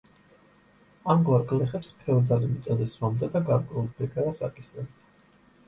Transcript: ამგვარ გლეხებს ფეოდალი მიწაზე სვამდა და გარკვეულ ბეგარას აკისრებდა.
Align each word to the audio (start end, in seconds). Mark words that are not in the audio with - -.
ამგვარ 1.13 1.45
გლეხებს 1.51 1.91
ფეოდალი 1.99 2.49
მიწაზე 2.55 2.89
სვამდა 2.95 3.31
და 3.39 3.45
გარკვეულ 3.53 3.89
ბეგარას 4.01 4.43
აკისრებდა. 4.51 5.41